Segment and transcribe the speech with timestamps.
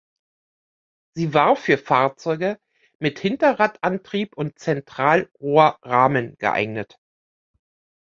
[1.13, 2.59] Sie war für Fahrzeuge
[2.97, 6.97] mit Hinterradantrieb und Zentralrohrrahmen geeignet.